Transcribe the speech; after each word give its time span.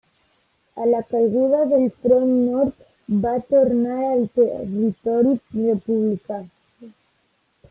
A 0.75 0.83
la 0.91 1.01
caiguda 1.09 1.59
del 1.73 1.85
front 2.05 2.31
Nord 2.37 2.89
va 3.27 3.35
tornar 3.51 3.99
al 4.09 4.25
territori 4.41 5.37
republicà. 5.61 6.41